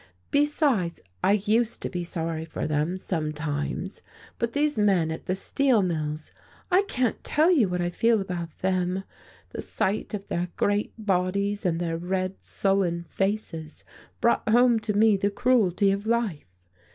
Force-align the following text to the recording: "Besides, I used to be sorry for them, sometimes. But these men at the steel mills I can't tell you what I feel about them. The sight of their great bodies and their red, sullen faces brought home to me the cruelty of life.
"Besides, 0.31 0.99
I 1.23 1.33
used 1.33 1.79
to 1.83 1.87
be 1.91 2.03
sorry 2.03 2.43
for 2.43 2.65
them, 2.65 2.97
sometimes. 2.97 4.01
But 4.39 4.53
these 4.53 4.75
men 4.75 5.11
at 5.11 5.27
the 5.27 5.35
steel 5.35 5.83
mills 5.83 6.31
I 6.71 6.81
can't 6.87 7.23
tell 7.23 7.51
you 7.51 7.69
what 7.69 7.81
I 7.81 7.91
feel 7.91 8.19
about 8.19 8.49
them. 8.63 9.03
The 9.51 9.61
sight 9.61 10.15
of 10.15 10.27
their 10.27 10.47
great 10.57 10.91
bodies 10.97 11.67
and 11.67 11.79
their 11.79 11.97
red, 11.97 12.33
sullen 12.41 13.03
faces 13.09 13.83
brought 14.19 14.49
home 14.49 14.79
to 14.79 14.93
me 14.93 15.17
the 15.17 15.29
cruelty 15.29 15.91
of 15.91 16.07
life. 16.07 16.51